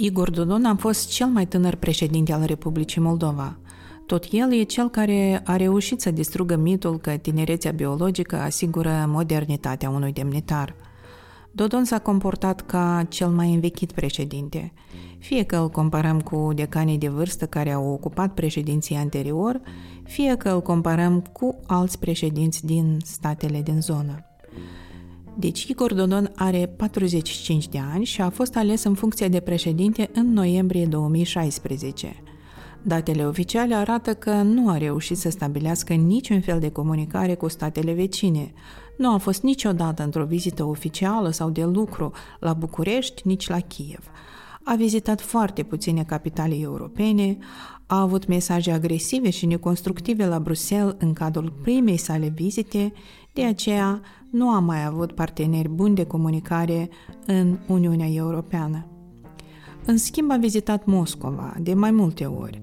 [0.00, 3.58] Igor Dodon a fost cel mai tânăr președinte al Republicii Moldova.
[4.06, 9.90] Tot el e cel care a reușit să distrugă mitul că tinerețea biologică asigură modernitatea
[9.90, 10.74] unui demnitar.
[11.52, 14.72] Dodon s-a comportat ca cel mai învechit președinte.
[15.18, 19.60] Fie că îl comparăm cu decanii de vârstă care au ocupat președinția anterior,
[20.02, 24.22] fie că îl comparăm cu alți președinți din statele din zonă.
[25.40, 30.10] Deci Igor Dodon are 45 de ani și a fost ales în funcție de președinte
[30.12, 32.22] în noiembrie 2016.
[32.82, 37.92] Datele oficiale arată că nu a reușit să stabilească niciun fel de comunicare cu statele
[37.92, 38.52] vecine.
[38.96, 44.10] Nu a fost niciodată într-o vizită oficială sau de lucru la București, nici la Kiev.
[44.70, 47.38] A vizitat foarte puține capitale europene,
[47.86, 52.92] a avut mesaje agresive și neconstructive la Bruxelles în cadrul primei sale vizite,
[53.32, 54.00] de aceea
[54.30, 56.88] nu a mai avut parteneri buni de comunicare
[57.26, 58.86] în Uniunea Europeană.
[59.84, 62.60] În schimb, a vizitat Moscova de mai multe ori,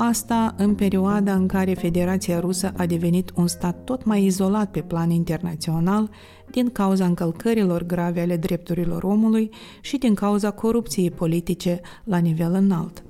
[0.00, 4.80] asta în perioada în care Federația Rusă a devenit un stat tot mai izolat pe
[4.80, 6.10] plan internațional
[6.50, 13.02] din cauza încălcărilor grave ale drepturilor omului și din cauza corupției politice la nivel înalt.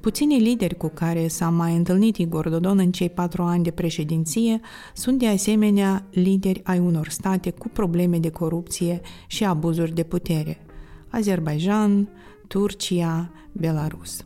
[0.00, 4.60] Puținii lideri cu care s-a mai întâlnit Igor Dodon în cei patru ani de președinție
[4.94, 10.60] sunt de asemenea lideri ai unor state cu probleme de corupție și abuzuri de putere.
[11.08, 12.08] Azerbaijan,
[12.46, 14.24] Turcia, Belarus.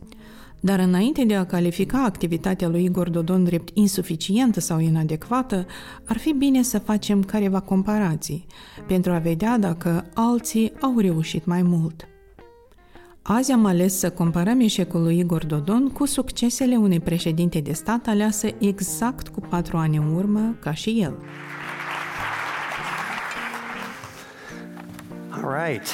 [0.63, 5.65] Dar înainte de a califica activitatea lui Igor Dodon drept insuficientă sau inadecvată,
[6.05, 8.45] ar fi bine să facem careva comparații,
[8.87, 12.05] pentru a vedea dacă alții au reușit mai mult.
[13.21, 18.07] Azi am ales să comparăm eșecul lui Igor Dodon cu succesele unei președinte de stat
[18.07, 21.17] aleasă exact cu patru ani în urmă, ca și el.
[25.29, 25.87] All right.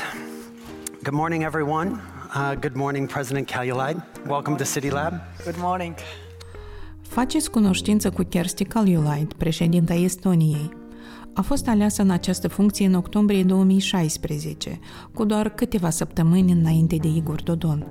[1.04, 2.17] Good morning, everyone.
[2.38, 4.02] Uh, good morning, President Kaljulaid.
[4.28, 5.14] Welcome to City Lab.
[5.44, 5.96] Good morning.
[7.02, 10.70] Faceți cunoștință cu Kersti Kaljulaid, președinta Estoniei.
[11.34, 14.80] A fost aleasă în această funcție în octombrie 2016,
[15.14, 17.88] cu doar câteva săptămâni înainte de Igor Dodon.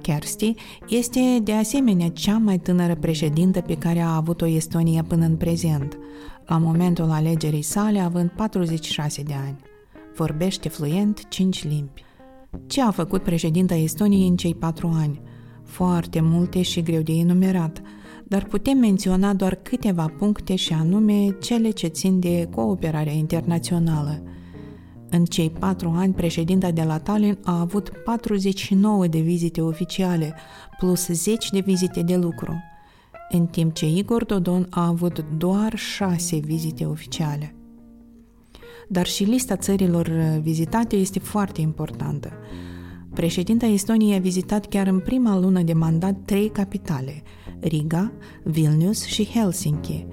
[0.00, 0.54] Kersti
[0.88, 5.98] este de asemenea cea mai tânără președintă pe care a avut-o Estonia până în prezent,
[6.46, 9.56] la momentul alegerii sale având 46 de ani.
[10.14, 12.10] Vorbește fluent 5 limbi.
[12.66, 15.20] Ce a făcut președinta Estoniei în cei patru ani?
[15.64, 17.82] Foarte multe și greu de enumerat,
[18.24, 24.22] dar putem menționa doar câteva puncte și anume cele ce țin de cooperarea internațională.
[25.10, 30.34] În cei patru ani, președinta de la Tallinn a avut 49 de vizite oficiale,
[30.78, 32.62] plus 10 de vizite de lucru,
[33.30, 37.54] în timp ce Igor Dodon a avut doar 6 vizite oficiale
[38.92, 42.32] dar și lista țărilor uh, vizitate este foarte importantă.
[43.14, 47.22] Președinta Estoniei a vizitat chiar în prima lună de mandat trei capitale,
[47.60, 50.06] Riga, Vilnius și Helsinki,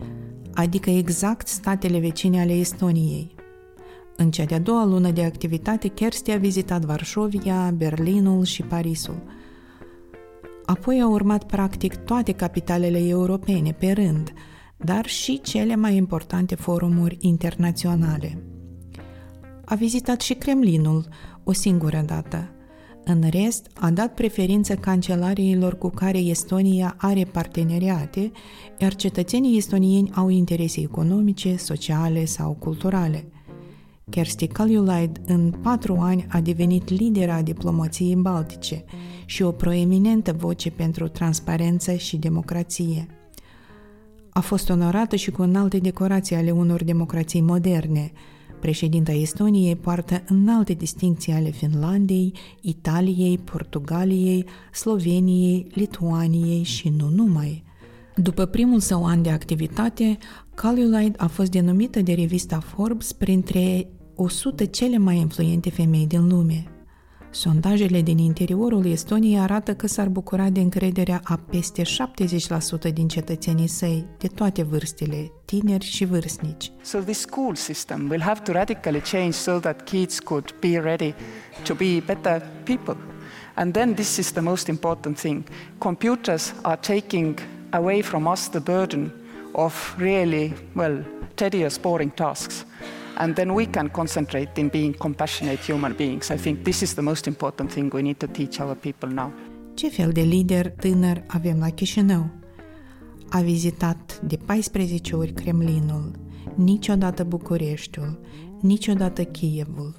[0.54, 3.36] adică exact statele vecine ale Estoniei.
[4.16, 9.24] În cea de-a doua lună de activitate, Kersti a vizitat Varșovia, Berlinul și Parisul.
[10.66, 14.34] Apoi au urmat practic toate capitalele europene pe rând,
[14.78, 18.38] dar și cele mai importante forumuri internaționale–
[19.70, 21.08] a vizitat și Kremlinul
[21.44, 22.50] o singură dată.
[23.04, 28.32] În rest, a dat preferință cancelariilor cu care Estonia are parteneriate,
[28.78, 33.26] iar cetățenii estonieni au interese economice, sociale sau culturale.
[34.10, 38.84] Kersti Kaljulaid în patru ani a devenit lidera diplomației baltice
[39.26, 43.08] și o proeminentă voce pentru transparență și democrație.
[44.30, 48.12] A fost onorată și cu înalte decorații ale unor democrații moderne–
[48.60, 57.64] Președinta Estoniei poartă înalte distincții ale Finlandei, Italiei, Portugaliei, Sloveniei, Lituaniei și nu numai.
[58.16, 60.18] După primul său an de activitate,
[60.56, 66.64] Kaljulaid a fost denumită de revista Forbes printre 100 cele mai influente femei din lume–
[67.32, 71.82] Sondajele din interiorul Estoniei arată că s-ar bucura de încrederea a peste
[72.90, 76.72] 70% din cetățenii săi, de toate vârstele, tineri și vârstnici.
[76.82, 81.14] So the school system will have to radically change so that kids could be ready
[81.64, 82.98] to be better people.
[83.56, 85.44] And then this is the most important thing.
[85.78, 87.40] Computers are taking
[87.70, 89.12] away from us the burden
[89.52, 91.04] of really, well,
[91.36, 92.66] tedious, boring tasks
[93.20, 96.30] and then we can concentrate in being compassionate human beings.
[96.30, 99.34] I think this is the most important thing we need to teach our people now.
[99.74, 102.30] Ce fel de lider tânăr avem la Chișinău?
[103.30, 106.12] A vizitat de 14 ori Kremlinul,
[106.56, 108.20] niciodată Bucureștiul,
[108.62, 109.96] niciodată Kievul.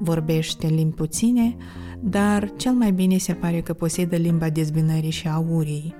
[0.00, 1.56] Vorbește limbi puține,
[2.00, 5.94] dar cel mai bine se pare că posedă limba dezbinării și aurii.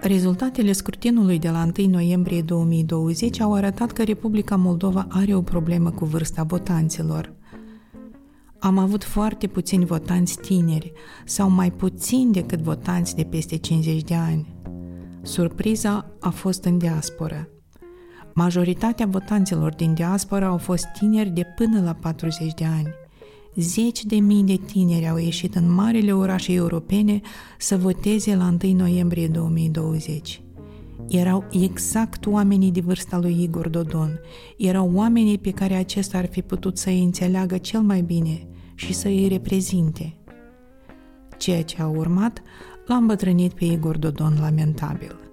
[0.00, 5.90] Rezultatele scrutinului de la 1 noiembrie 2020 au arătat că Republica Moldova are o problemă
[5.90, 7.32] cu vârsta votanților.
[8.58, 10.92] Am avut foarte puțini votanți tineri
[11.24, 14.54] sau mai puțini decât votanți de peste 50 de ani.
[15.22, 17.48] Surpriza a fost în diasporă.
[18.34, 22.88] Majoritatea votanților din diaspora au fost tineri de până la 40 de ani.
[23.60, 27.20] Zeci de mii de tineri au ieșit în marile orașe europene
[27.58, 30.40] să voteze la 1 noiembrie 2020.
[31.08, 34.20] Erau exact oamenii de vârsta lui Igor Dodon.
[34.56, 38.92] Erau oamenii pe care acesta ar fi putut să îi înțeleagă cel mai bine și
[38.92, 40.16] să îi reprezinte.
[41.38, 42.42] Ceea ce a urmat
[42.86, 45.27] l-a îmbătrânit pe Igor Dodon lamentabil.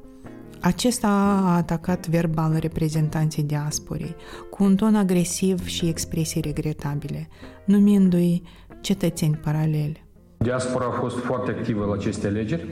[0.65, 4.15] Acesta a atacat verbal reprezentanții diasporei,
[4.49, 7.27] cu un ton agresiv și expresii regretabile,
[7.65, 8.41] numindu-i
[8.81, 10.05] cetățeni paraleli.
[10.37, 12.67] Diaspora a fost foarte activă la aceste alegeri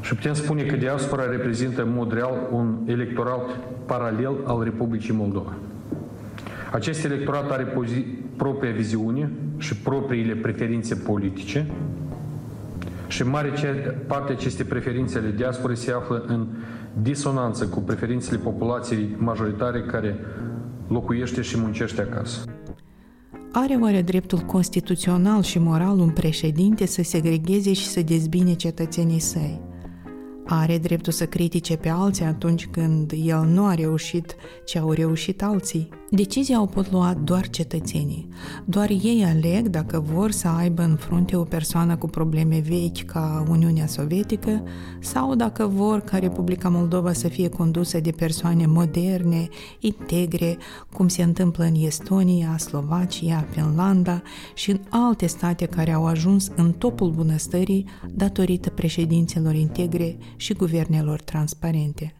[0.00, 5.54] și putem spune că diaspora reprezintă în mod real un electorat paralel al Republicii Moldova.
[6.72, 7.74] Acest electorat are
[8.36, 11.66] propria viziune și propriile preferințe politice,
[13.12, 13.50] și în mare
[14.06, 16.46] parte aceste preferințe ale diasporei se află în
[17.02, 20.18] disonanță cu preferințele populației majoritare care
[20.88, 22.44] locuiește și muncește acasă.
[23.52, 29.71] Are oare dreptul constituțional și moral un președinte să segregeze și să dezbine cetățenii săi?
[30.54, 34.34] Are dreptul să critique pe alții atunci când el nu a reușit
[34.64, 35.88] ce au reușit alții?
[36.10, 38.28] Decizia o pot lua doar cetățenii.
[38.64, 43.44] Doar ei aleg dacă vor să aibă în frunte o persoană cu probleme vechi ca
[43.48, 44.62] Uniunea Sovietică
[45.00, 49.48] sau dacă vor ca Republica Moldova să fie condusă de persoane moderne,
[49.80, 50.56] integre,
[50.92, 54.22] cum se întâmplă în Estonia, Slovacia, Finlanda
[54.54, 61.20] și în alte state care au ajuns în topul bunăstării datorită președinților integre și guvernelor
[61.20, 62.14] transparente.